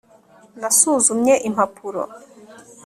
[0.59, 2.01] nasuzumye impapuro